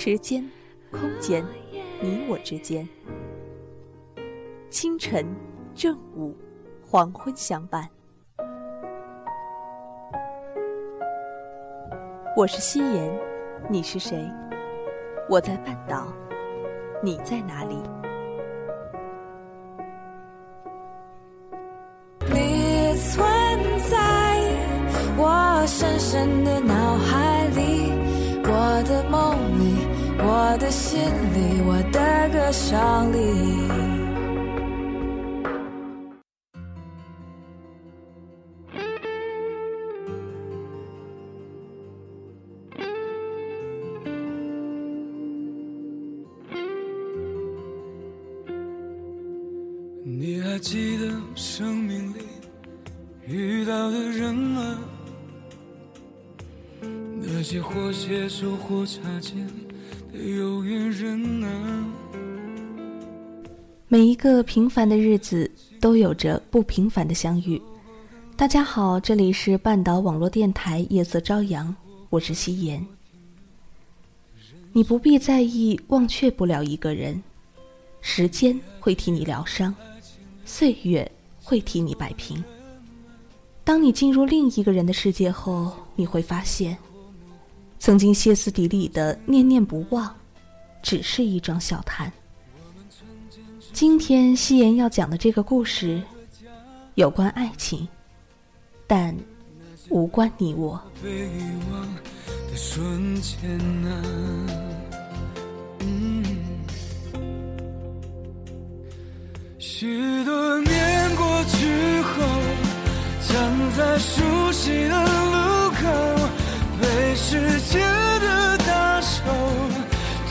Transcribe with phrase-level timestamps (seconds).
[0.00, 0.48] 时间、
[0.92, 1.44] 空间，
[2.00, 2.88] 你我之间，
[4.70, 5.26] 清晨、
[5.74, 6.36] 正午、
[6.80, 7.90] 黄昏相伴。
[12.36, 13.12] 我是夕颜，
[13.68, 14.24] 你是谁？
[15.28, 16.06] 我在半岛，
[17.02, 17.74] 你在哪里？
[30.98, 33.18] 心里，我的歌声里。
[50.04, 52.18] 你还记得生命里
[53.24, 54.78] 遇到的人吗？
[57.20, 59.46] 那些或携手或擦肩
[60.12, 61.84] 有缘人啊。
[63.88, 65.50] 每一个平凡的日子
[65.80, 67.60] 都有着不平凡的相遇。
[68.34, 71.74] 大家好，这里是半岛网络电台夜色朝阳，
[72.08, 72.84] 我是夕颜。
[74.72, 77.22] 你不必在意忘却不了一个人，
[78.00, 79.74] 时间会替你疗伤。
[80.46, 81.10] 岁月
[81.42, 82.42] 会替你摆平。
[83.62, 86.78] 当你进入另一个人的世界后，你会发现，
[87.78, 90.14] 曾经歇斯底里的念念不忘，
[90.82, 92.12] 只是一桩笑谈。
[93.72, 96.02] 今天夕颜要讲的这个故事，
[96.96, 97.86] 有关爱情，
[98.86, 99.16] 但
[99.88, 100.80] 无关你我。
[109.60, 112.26] 许多年过去后，
[113.28, 115.86] 站在熟悉的路口，
[117.18, 117.80] 被时间
[118.20, 119.18] 的大手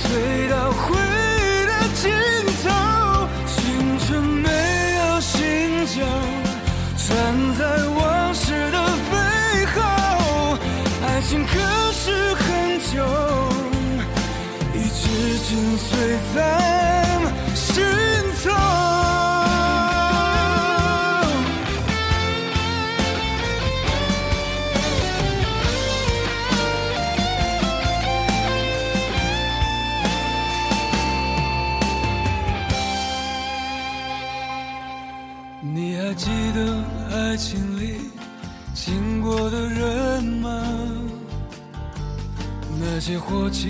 [0.02, 2.12] 推到回忆的尽
[2.64, 3.28] 头。
[3.46, 4.50] 青春没
[4.96, 5.96] 有醒酒，
[6.96, 7.10] 站
[7.58, 8.78] 在往事的
[9.12, 9.16] 背
[9.76, 10.58] 后，
[11.06, 11.60] 爱情可
[11.92, 12.96] 是很久，
[14.74, 16.38] 一直紧随在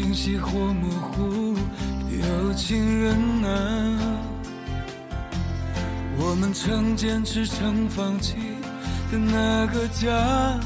[0.07, 1.53] 清晰或模糊
[2.09, 3.13] 有情人
[3.43, 3.99] 啊，
[6.17, 8.35] 我们曾坚持曾放弃
[9.11, 10.57] 的那个家，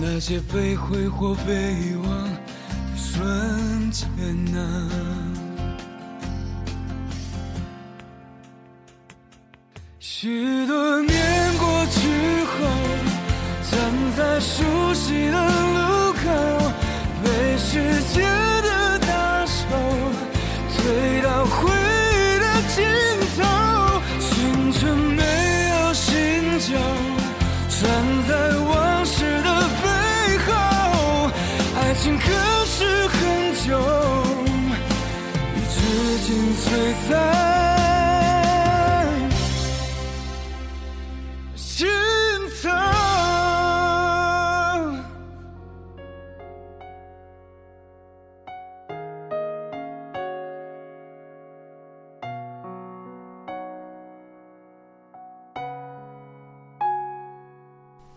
[0.00, 2.40] 那些被挥霍被遗忘的
[2.96, 4.06] 瞬间
[4.56, 4.88] 啊。
[9.98, 11.98] 许多年过去
[12.44, 12.64] 后，
[13.72, 15.55] 站在熟悉的，
[17.76, 17.82] 时
[18.14, 18.24] 间
[18.62, 19.66] 的大手
[20.74, 23.05] 推到回忆的尽头。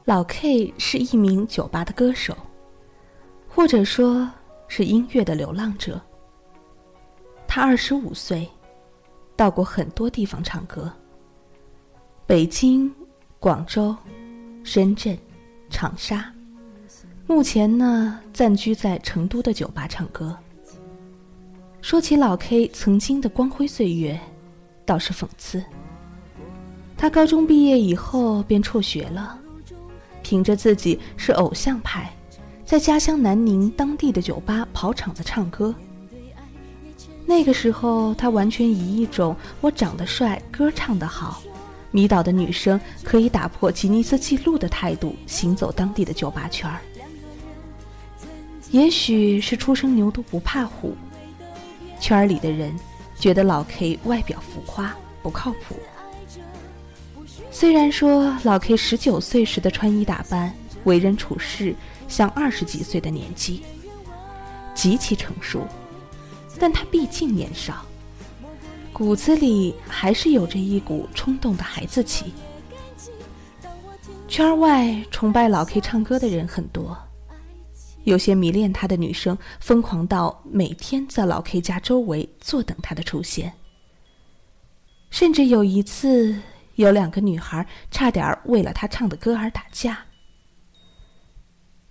[0.10, 2.36] 老 K 是一名酒吧的歌手，
[3.48, 4.28] 或者说
[4.68, 6.02] 是音乐的流浪者。
[7.48, 8.50] 他二十五岁，
[9.36, 10.92] 到过很多地方唱歌。
[12.26, 12.92] 北京、
[13.38, 13.96] 广州、
[14.64, 15.16] 深圳、
[15.70, 16.34] 长沙，
[17.28, 20.36] 目前呢暂居在成都的酒吧唱歌。
[21.82, 24.20] 说起老 K 曾经的光辉岁月，
[24.88, 25.64] 倒是讽刺。
[26.98, 29.39] 他高中毕业以后便辍学了。
[30.30, 32.08] 凭着自己是偶像派，
[32.64, 35.74] 在家乡南宁当地的酒吧跑场子唱歌。
[37.26, 41.42] 那个时候，他完全以一种“我长得帅，歌唱得好，
[41.90, 46.78] 迷倒的女生可以打破吉尼斯纪录”的态度行走当地的酒吧圈儿。
[48.70, 50.96] 也许是初生牛犊不怕虎，
[52.00, 52.72] 圈儿里的人
[53.18, 55.76] 觉得老 K 外表浮夸，不靠谱。
[57.60, 61.76] 虽然说老 K 十九岁时的穿衣打扮、为人处事
[62.08, 63.64] 像二十几岁的年纪，
[64.74, 65.68] 极其成熟，
[66.58, 67.86] 但他毕竟年少，
[68.94, 72.32] 骨子里还是有着一股冲动的孩子气。
[74.30, 76.98] 圈外崇拜老 K 唱歌的人很多，
[78.06, 83.52] 有些迷恋他的女生疯狂到每天在老 K 家周围坐等他的出现，
[85.10, 86.34] 甚至有一次，
[86.84, 90.00] 有两个女孩差点为了他唱的歌而打架。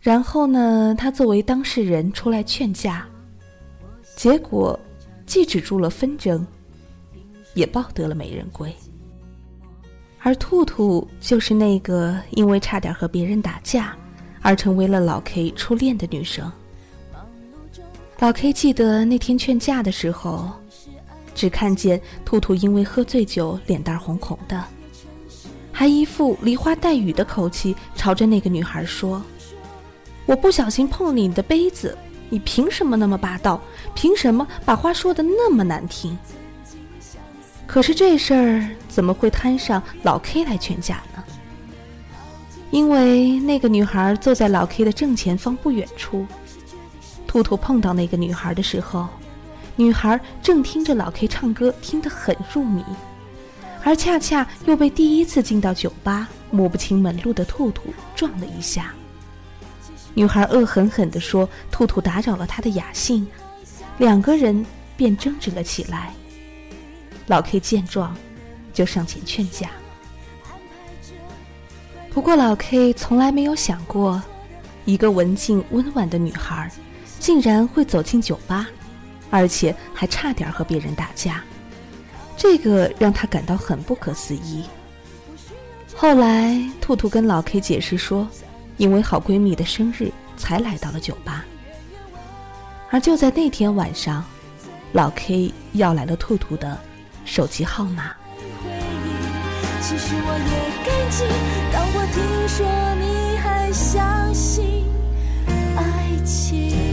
[0.01, 3.07] 然后呢，他作为当事人出来劝架，
[4.17, 4.79] 结果
[5.27, 6.47] 既止住了纷争，
[7.53, 8.75] 也抱得了美人归。
[10.21, 13.95] 而兔兔就是那个因为差点和别人打架，
[14.41, 16.51] 而成为了老 K 初恋的女生。
[18.21, 20.51] 老 K 记得那天劝架的时候，
[21.35, 24.65] 只看见兔兔因为喝醉酒脸蛋红红的，
[25.79, 29.23] 还一副梨花带雨的口气朝着那个女孩说。
[30.27, 31.97] 我不小心碰了你的杯子，
[32.29, 33.61] 你凭什么那么霸道？
[33.95, 36.19] 凭什么把话说的那么难听？
[37.65, 41.23] 可是这事儿怎么会摊上老 K 来劝架呢？
[42.73, 46.27] 因为那个女孩坐在老 K 的正前方不远处，
[47.25, 49.07] 兔兔碰到那个女孩的时候，
[49.77, 52.83] 女孩正听着老 K 唱歌，听得很入迷，
[53.85, 58.93] 而恰恰又被第一次进到酒吧摸不清门路的兔兔撞了一下。
[60.15, 63.27] 女孩恶狠狠地说：“兔兔打扰了她的雅兴。”
[63.99, 64.65] 两个人
[64.97, 66.13] 便争执了起来。
[67.27, 68.17] 老 K 见状，
[68.73, 69.71] 就上前劝架。
[72.11, 74.21] 不过老 K 从来没有想过，
[74.85, 76.71] 一个文静温婉的女孩，
[77.21, 78.67] 竟然会走进酒吧，
[79.31, 81.45] 而且还差点和别人打架。
[82.39, 84.65] 这个让他感到很不可思议。
[85.95, 88.27] 后来，兔兔跟老 K 解释说。
[88.79, 91.45] 因为好闺蜜的生日，才来到了酒吧。
[92.91, 94.25] 而就在那天晚上，
[94.93, 96.79] 老 K 要来了兔兔的
[97.25, 98.13] 手机号码。
[99.83, 101.25] 其实我也感激，
[101.73, 102.65] 当我听说
[103.01, 104.85] 你还相信
[105.75, 106.88] 爱情。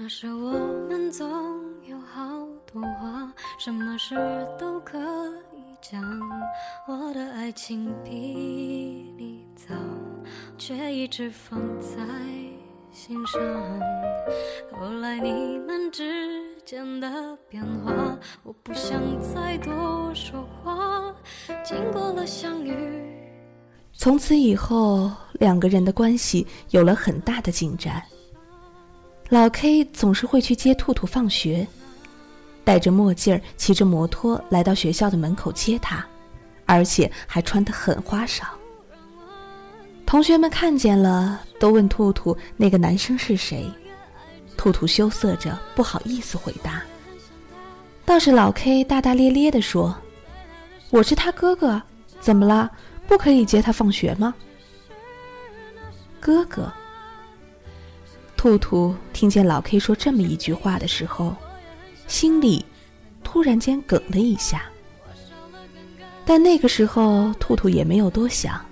[0.00, 0.52] 那时我
[0.88, 1.28] 们总
[1.84, 2.22] 有好
[2.72, 4.14] 多话，什么事
[4.56, 4.96] 都可
[5.52, 6.00] 以讲。
[6.86, 9.74] 我的爱情比你早，
[10.56, 11.98] 却一直放在
[12.92, 13.42] 心上。
[14.80, 21.12] 后来你们之间的变化，我不想再多说话。
[21.64, 22.72] 经过了相遇，
[23.92, 28.00] 从此以后，两个人的关系有了很大的进展。
[29.28, 31.66] 老 K 总是会去接兔兔放学，
[32.64, 36.04] 戴着墨镜儿，骑着摩托来到学校的门口接他，
[36.64, 38.46] 而且还穿得很花哨。
[40.06, 43.70] 同学们看见了，都问兔兔那个男生是谁。
[44.56, 46.82] 兔兔羞涩着，不好意思回答。
[48.06, 49.94] 倒是老 K 大大咧咧地说
[50.88, 51.80] ：“我是他哥哥，
[52.18, 52.70] 怎么了？
[53.06, 54.34] 不可以接他放学吗？”
[56.18, 56.72] 哥哥。
[58.38, 61.34] 兔兔听见老 K 说这么一句话的时候，
[62.06, 62.64] 心里
[63.24, 64.62] 突然间哽了一下。
[66.24, 68.64] 但那个时候，兔兔也没有多想，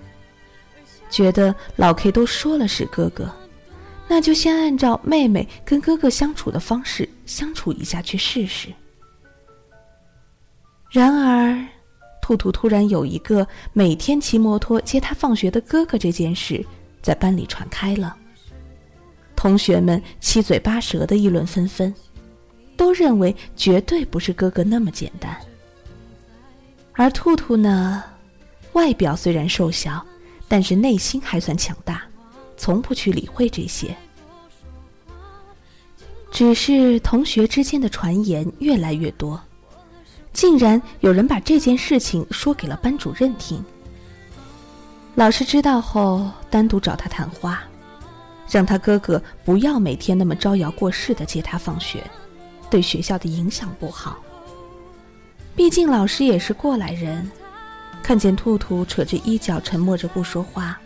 [1.10, 3.28] 觉得老 K 都说了是哥哥，
[4.06, 8.68] 那就先按照妹妹跟哥哥相处的方式相处一下去试试。
[10.92, 11.60] 然而，
[12.22, 16.64] 兔兔突然有一个每天骑摩托接他放学的哥哥这件事，
[17.02, 18.16] 在班里传开了。
[19.36, 21.94] 同学们七嘴八舌的议论纷纷，
[22.76, 25.36] 都认为绝对不是哥哥那么简单。
[26.94, 28.02] 而兔兔呢，
[28.72, 30.04] 外表虽然瘦小，
[30.48, 32.02] 但是内心还算强大，
[32.56, 33.94] 从不去理会这些。
[36.32, 39.40] 只是同学之间的传言越来越多，
[40.32, 43.64] 竟然有人把这件事情说给了班主任听。
[45.14, 47.62] 老师知道后，单独找他谈话。
[48.50, 52.02] 让他哥哥不要每天那么招摇过市的接他放学，
[52.70, 54.18] 对学校的影响不好。
[55.54, 57.30] 毕竟老师也是过来人，
[58.02, 60.78] 看见兔兔扯着衣角沉默着不说话，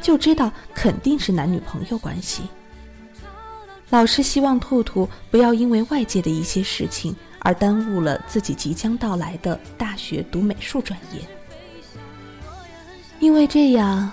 [0.00, 2.42] 就知道肯定是男女朋友关系。
[3.90, 11.20] 老师希望兔兔不要因为外界的一些事情而耽误了自己即将到来的大学读美术专业，
[13.18, 14.10] 因为这样，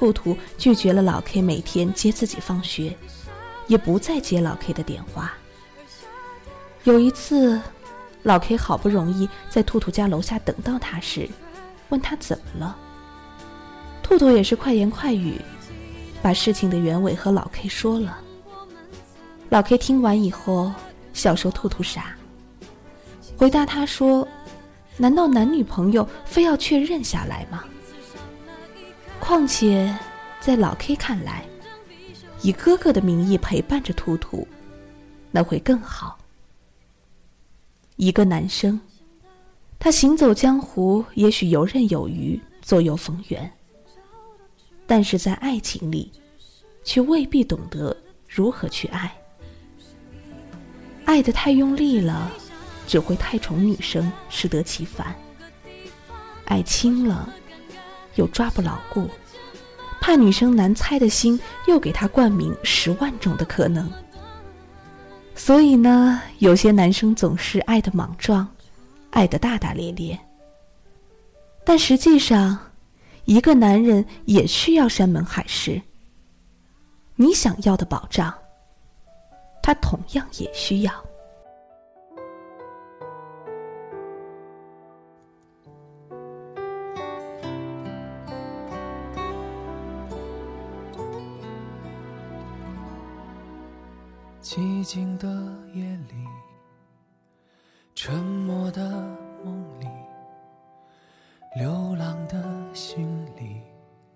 [0.00, 2.96] 兔兔拒绝了老 K 每天接自己放学，
[3.66, 5.34] 也不再接老 K 的电话。
[6.84, 7.60] 有一次。
[8.22, 11.28] 老 K 好不容易在兔兔家楼下等到他时，
[11.88, 12.76] 问他怎么了。
[14.02, 15.40] 兔兔也是快言快语，
[16.20, 18.18] 把事情的原委和老 K 说了。
[19.48, 20.70] 老 K 听完以后，
[21.14, 22.14] 笑说兔兔傻，
[23.38, 24.28] 回答他说
[24.98, 27.64] ：“难道男女朋友非要确认下来吗？
[29.20, 29.96] 况且，
[30.40, 31.44] 在老 K 看来，
[32.42, 34.48] 以哥哥的名义陪伴着兔兔，
[35.30, 36.18] 那会更好。”
[37.96, 38.80] 一个男生，
[39.78, 43.50] 他行走江湖，也许游刃有余，左右逢源。
[44.86, 46.10] 但是在爱情里，
[46.82, 47.96] 却未必懂得
[48.26, 49.14] 如何去爱。
[51.04, 52.30] 爱的太用力了，
[52.86, 55.14] 只会太宠女生，适得其反；
[56.46, 57.32] 爱轻了，
[58.16, 59.08] 又抓不牢固，
[60.00, 63.90] 怕女生难猜的心，又给他冠名十万种的可能。
[65.34, 68.46] 所以呢，有些男生总是爱的莽撞，
[69.10, 70.18] 爱的大大咧咧。
[71.64, 72.58] 但实际上，
[73.24, 75.80] 一个男人也需要山盟海誓。
[77.16, 78.34] 你想要的保障，
[79.62, 80.92] 他同样也需要。
[94.80, 95.28] 寂静的
[95.74, 96.14] 夜里，
[97.94, 98.88] 沉默的
[99.44, 99.86] 梦里，
[101.54, 103.06] 流浪的心
[103.36, 103.60] 里，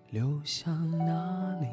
[0.09, 1.67] 流向哪里？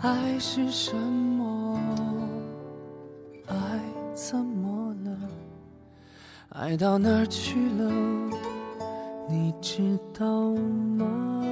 [0.00, 1.78] 爱是什么？
[3.46, 3.54] 爱
[4.14, 5.18] 怎么了？
[6.48, 7.92] 爱到哪儿去了？
[9.28, 10.48] 你知道
[10.96, 11.44] 吗？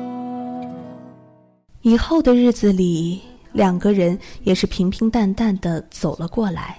[1.83, 3.34] 以后的日子里。
[3.55, 6.79] 两个人也是平平淡淡的走了过来。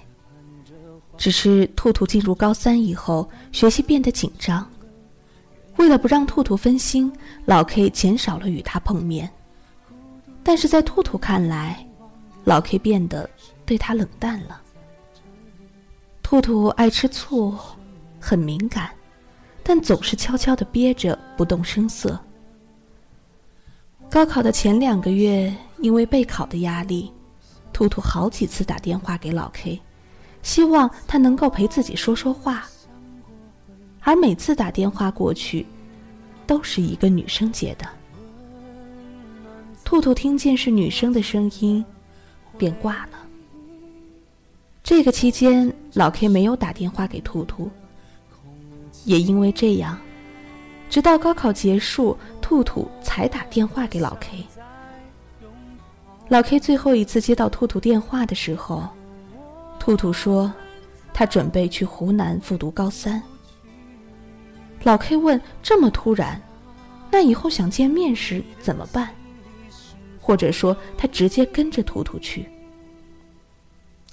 [1.18, 4.70] 只是兔兔进入高三以后，学习变得紧张。
[5.78, 7.12] 为了不让兔兔分心，
[7.46, 9.30] 老 K 减少了与他碰面。
[10.44, 11.86] 但是在兔兔看来，
[12.44, 13.30] 老 K 变得
[13.66, 14.62] 对他冷淡了。
[16.22, 17.56] 兔兔爱吃醋，
[18.20, 18.90] 很敏感，
[19.64, 22.20] 但总是悄悄的憋着，不动声色。
[24.10, 27.12] 高考的前两个月，因为备考的压力，
[27.74, 29.80] 兔兔好几次打电话给老 K，
[30.42, 32.66] 希望他能够陪自己说说话。
[34.02, 35.66] 而每次打电话过去，
[36.48, 37.88] 都是一个女生接的。
[39.84, 41.84] 兔兔听见是女生的声音，
[42.58, 43.20] 便挂了。
[44.84, 47.70] 这个期间，老 K 没有打电话给兔兔，
[49.04, 50.00] 也因为这样，
[50.90, 52.18] 直到高考结束。
[52.42, 54.46] 兔兔才打电话给老 K。
[56.28, 58.88] 老 K 最后一次接到兔兔电话的时候，
[59.80, 60.52] 兔兔说，
[61.14, 63.22] 他准备去湖南复读高三。
[64.84, 66.42] 老 K 问：“这么突然，
[67.12, 69.14] 那以后想见面时怎么办？
[70.20, 72.50] 或者说，他直接跟着兔兔去？”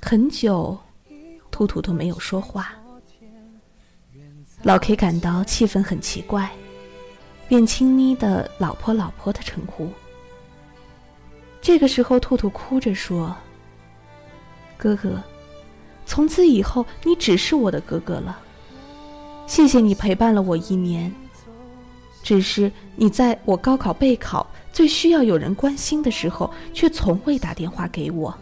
[0.03, 0.79] 很久，
[1.51, 2.75] 兔兔都没有说话。
[4.63, 6.51] 老 K 感到气氛很奇怪。
[7.49, 9.89] 便亲昵的“老婆，老婆”的称呼。
[11.63, 13.35] 这个时候，兔兔哭着说
[14.77, 15.23] ：“哥哥，
[16.05, 18.37] 从此以后你只是我的哥哥了。
[19.47, 21.11] 谢谢你陪伴了我一年。
[22.21, 28.37] 只是你在我高考备考最需要有人关心的时候，却从未打电话给我，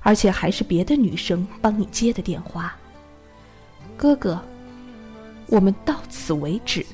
[0.00, 2.76] 而且还是别的女生帮你接的电话。
[3.96, 4.40] 哥哥，
[5.48, 6.86] 我们到此为止。”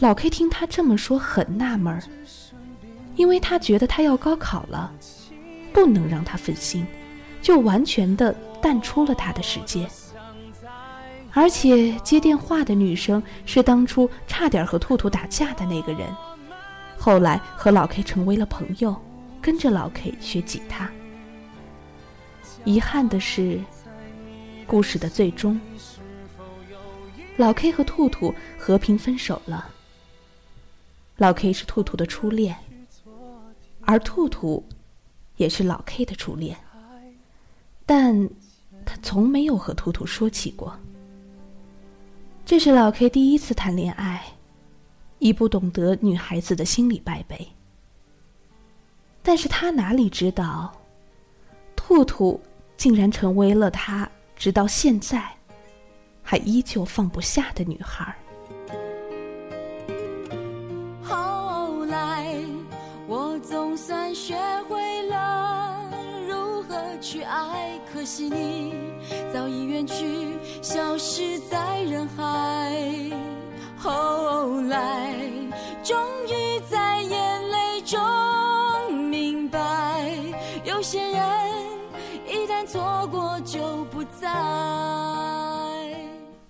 [0.00, 2.02] 老 K 听他这么说很纳闷儿，
[3.16, 4.92] 因为他觉得他要高考了，
[5.72, 6.86] 不能让他分心，
[7.42, 9.86] 就完全的淡出了他的世界。
[11.32, 16.08] 而且接电话的女生是当初差点和兔兔打架的那个人，
[16.98, 19.00] 后来和老 K 成为了朋友，
[19.40, 20.90] 跟着老 K 学吉他。
[22.64, 23.60] 遗憾的是，
[24.66, 25.60] 故事的最终，
[27.36, 29.68] 老 K 和兔兔和平分手了。
[31.16, 32.56] 老 K 是兔兔的初恋，
[33.90, 34.64] 而兔兔
[35.34, 36.56] 也是老 K 的初恋，
[37.84, 38.30] 但
[38.86, 40.78] 他从没有和兔兔说起过。
[42.46, 44.24] 这是老 K 第一次谈恋爱，
[45.18, 47.44] 已不懂得女孩子的心理败北。
[49.24, 50.72] 但是他哪里知道，
[51.74, 52.40] 兔兔
[52.76, 55.28] 竟然成为了他直到现在
[56.22, 58.16] 还依旧放不下的女孩。
[68.00, 68.72] 可惜你
[69.30, 72.74] 早已远去，消失在人海。
[73.76, 75.14] 后来，
[75.82, 75.94] 终
[76.26, 78.00] 于在眼泪中
[79.10, 80.10] 明白，
[80.64, 81.20] 有些人
[82.26, 84.26] 一旦错过就不再。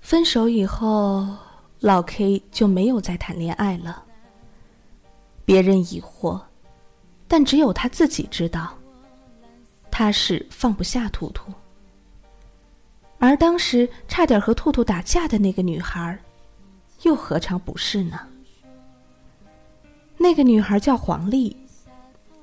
[0.00, 1.26] 分手以后，
[1.80, 4.04] 老 K 就没有再谈恋爱了。
[5.44, 6.40] 别人疑惑，
[7.26, 8.72] 但只有他自己知道，
[10.00, 11.52] 他是放不下兔兔。
[13.18, 16.18] 而当时差点和兔兔打架的那个女孩，
[17.02, 18.18] 又何尝不是呢？
[20.16, 21.54] 那个女孩叫黄丽，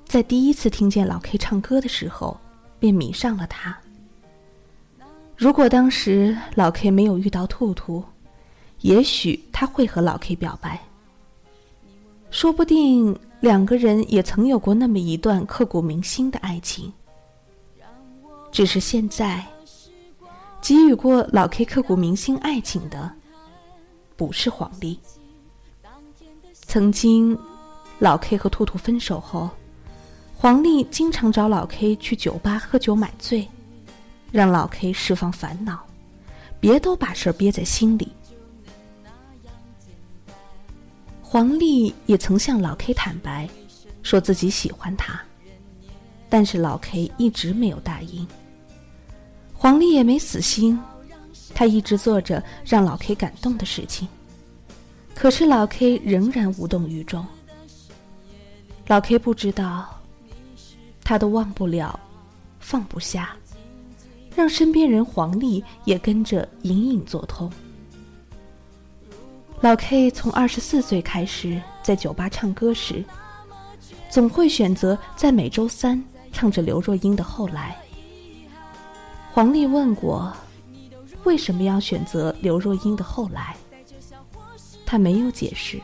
[0.05, 2.39] 在第一次听见老 K 唱歌的时候，
[2.79, 3.75] 便迷上了他。
[5.35, 8.05] 如果当时老 K 没有遇到兔兔，
[8.81, 10.79] 也许他会和老 K 表白。
[12.29, 16.93] 说不定两个人也曾有过那么一段刻骨铭心的爱情。
[18.57, 19.45] 只是现在，
[20.63, 23.13] 给予过老 K 刻骨铭心爱情的，
[24.15, 24.99] 不是黄丽。
[26.53, 27.37] 曾经，
[27.99, 29.47] 老 K 和兔兔分手后，
[30.35, 33.47] 黄丽经常找老 K 去酒吧喝酒买醉。
[34.31, 35.85] 让老 K 释放烦恼，
[36.59, 38.11] 别都把事儿憋在心里。
[41.21, 43.47] 黄丽也曾向老 K 坦白，
[44.01, 45.21] 说自己喜欢他，
[46.27, 48.27] 但是老 K 一直没有答应。
[49.57, 50.79] 黄丽也没死心，
[51.53, 54.07] 她一直做着让老 K 感动的事情，
[55.15, 57.25] 可是老 K 仍然无动于衷。
[58.87, 59.99] 老 K 不知道，
[61.03, 61.99] 他都忘不了，
[62.59, 63.35] 放不下。
[64.35, 67.51] 让身边人黄丽也跟着隐隐作痛。
[69.61, 73.03] 老 K 从二十四岁开始在酒吧唱歌时，
[74.11, 77.75] 总会选择在每周三唱着刘若英的《后来》。
[79.37, 80.33] 黄丽问过，
[81.23, 83.55] 为什么要选择刘若英的《后来》，
[84.83, 85.79] 他没有解释。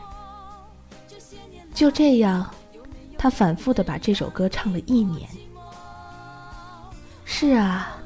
[1.72, 2.52] 就这样，
[3.16, 5.30] 他反复的把这首歌唱了一年。
[7.24, 7.96] 是啊。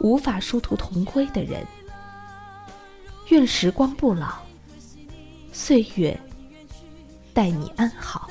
[0.00, 1.64] 无法殊途同归的人，
[3.28, 4.38] 愿时光不老，
[5.52, 6.18] 岁月
[7.32, 8.28] 待你安好。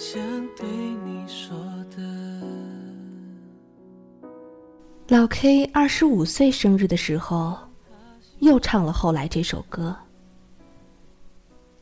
[0.00, 0.18] 想
[0.56, 0.66] 对
[1.04, 1.54] 你说
[1.94, 1.98] 的。
[5.08, 7.54] 老 K 二十五岁生日的时候，
[8.38, 9.94] 又唱了《后来》这首歌。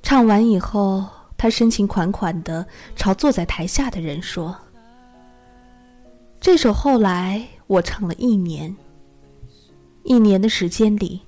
[0.02, 4.56] 唱完以后，他深情款款的朝坐在台下的人说
[6.40, 8.76] ：“这首《后来》我唱了一年。
[10.02, 11.22] 一年的时间里，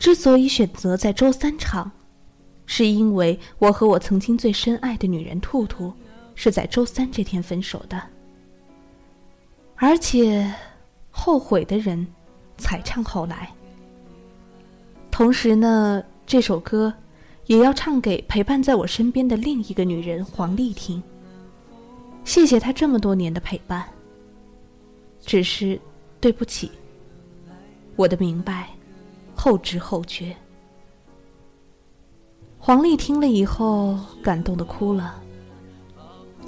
[0.00, 1.92] 之所以选择在周三唱，
[2.66, 5.92] 是因为我和我曾经最深爱的女人兔兔，
[6.34, 8.00] 是在周三这天分手的，
[9.76, 10.52] 而且
[11.10, 12.06] 后悔的人
[12.56, 13.50] 才唱《后来》。
[15.10, 16.92] 同时呢，这首歌。”
[17.46, 21.02] 也要唱给陪伴在我身边的另一个女人黄丽听。
[22.24, 23.86] 谢谢她这么多年的陪伴。
[25.20, 25.78] 只是，
[26.22, 26.70] 对不起。
[27.96, 28.70] 我的明白，
[29.34, 30.34] 后知后觉。
[32.58, 35.22] 黄丽听了以后，感动的哭了，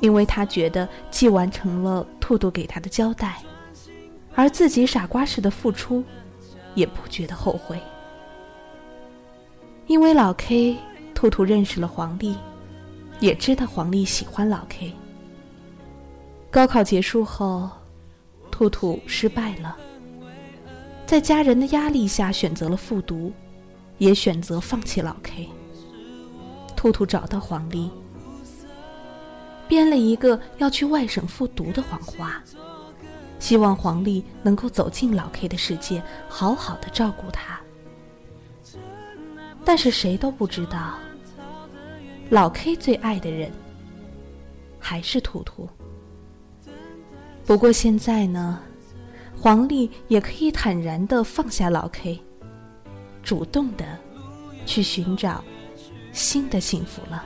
[0.00, 3.42] 因为他觉得既完成了兔兔给他的交代，
[4.34, 6.04] 而自己傻瓜似的付出，
[6.74, 7.80] 也不觉得后悔。
[9.86, 10.76] 因为老 K，
[11.14, 12.36] 兔兔认识了黄丽，
[13.20, 14.92] 也知道黄丽喜欢老 K。
[16.50, 17.70] 高考结束后，
[18.50, 19.76] 兔兔失败了，
[21.06, 23.32] 在家人的压力下选择了复读，
[23.98, 25.48] 也选择放弃老 K。
[26.74, 27.90] 兔兔找到黄丽，
[29.68, 32.42] 编了一个要去外省复读的谎话，
[33.38, 37.60] 希望黄丽能够走进老 K 的世界，好好的照顾他。
[39.64, 40.94] 但是谁都不知道，
[42.30, 43.50] 老 K 最爱的人
[44.78, 45.68] 还是图图。
[47.44, 48.60] 不过现在呢，
[49.36, 52.20] 黄丽也可以坦然的放下老 K，
[53.22, 53.84] 主动的
[54.64, 55.42] 去寻找
[56.12, 57.24] 新的幸福了。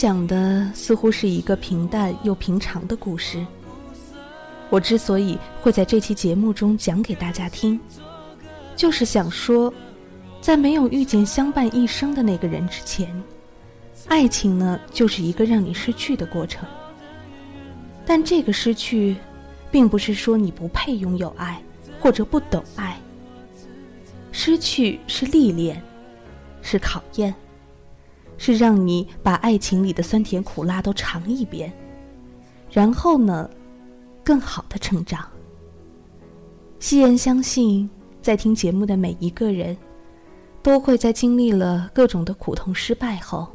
[0.00, 3.46] 讲的似乎是一个平淡又平常的故事。
[4.70, 7.78] 我之所以会在这期节目中讲给大家听，
[8.74, 9.70] 就是想说，
[10.40, 13.14] 在没有遇见相伴一生的那个人之前，
[14.06, 16.66] 爱情呢就是一个让你失去的过程。
[18.06, 19.16] 但这个失去，
[19.70, 21.62] 并不是说你不配拥有爱，
[22.00, 22.98] 或者不懂爱。
[24.32, 25.78] 失去是历练，
[26.62, 27.34] 是考验。
[28.42, 31.70] 是让你把爱情里的酸甜苦辣都尝一遍，
[32.70, 33.48] 然后呢，
[34.24, 35.28] 更好的成长。
[36.78, 37.88] 夕颜相信，
[38.22, 39.76] 在听节目的每一个人，
[40.62, 43.46] 都会在经历了各种的苦痛失败后，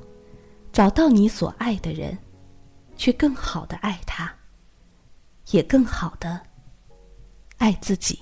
[0.71, 2.15] 找到你所爱的人，
[2.95, 4.31] 去更好的爱他，
[5.49, 6.39] 也更好的
[7.57, 8.19] 爱自己。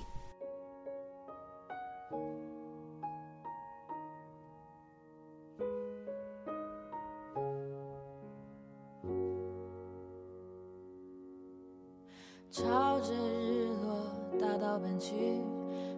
[12.54, 14.06] 朝着日落
[14.40, 15.42] 大道奔去，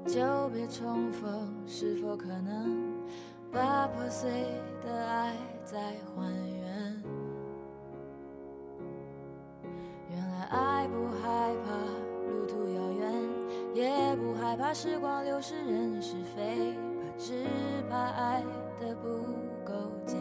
[0.08, 0.22] 久
[0.54, 2.94] 别重逢，是否可能
[3.52, 4.32] 把破碎
[4.82, 5.78] 的爱再
[6.16, 7.04] 还原？
[10.10, 11.76] 原来爱不害怕
[12.32, 13.12] 路途遥远，
[13.74, 17.44] 也不害怕时光流逝人是非，怕只
[17.90, 18.42] 怕爱
[18.80, 19.10] 的不
[19.66, 19.74] 够
[20.06, 20.18] 坚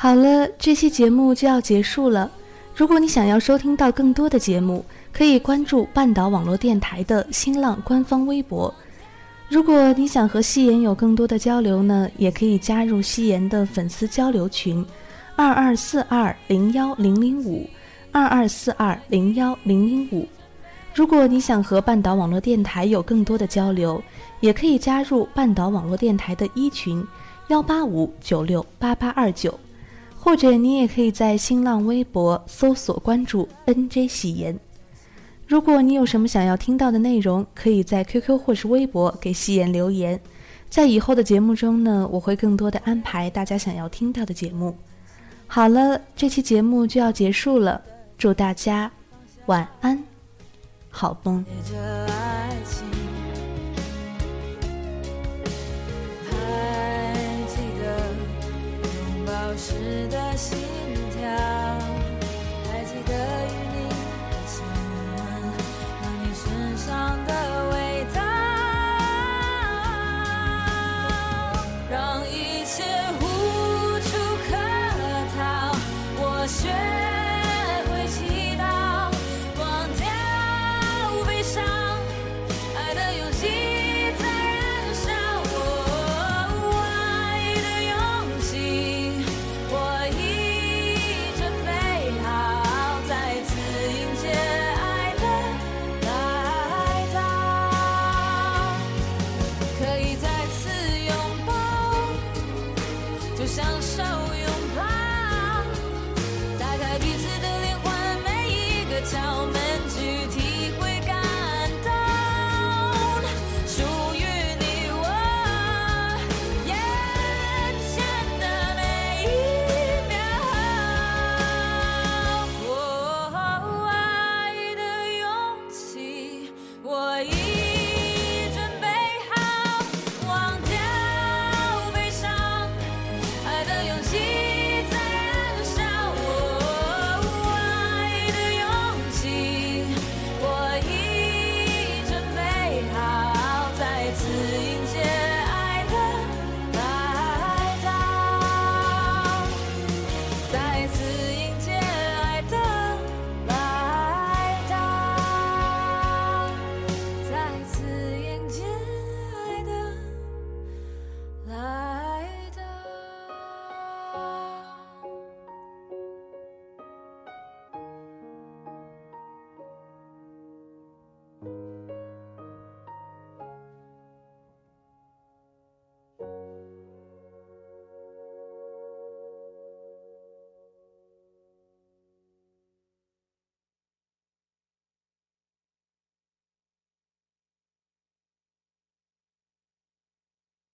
[0.00, 2.30] 好了，这期节目就要结束了。
[2.72, 8.72] 如果你想要收听到更多的节目，可以关注半岛网络电台的新浪官方微博。
[9.48, 14.86] 如果你想和夕颜有更多的交流呢，也可以加入夕颜的粉丝交流群，
[15.34, 17.68] 二二四二零幺零零五，
[18.12, 20.24] 二二四二零幺零零五。
[20.94, 24.00] 如果你想和半岛网络电台有更多的交流，
[24.38, 27.04] 也可以加入半岛网络电台的一群，
[27.48, 29.58] 幺八五九六八八二九，
[30.20, 34.58] 或者你也可以在新浪微博搜索关注 NJ 喜言。
[35.46, 40.20] 如果你有什么想要听到的内容，可以在 QQ 或是微博给夕颜留言，
[40.68, 44.76] 在以后的节目中呢，我会更多的安排大家想要听到的节目。
[45.46, 47.80] 好了，这期节目就要结束了，
[48.18, 48.90] 祝大家
[49.46, 49.98] 晚安，
[50.90, 51.42] 好梦。
[59.58, 60.56] 时的心
[61.10, 61.87] 跳。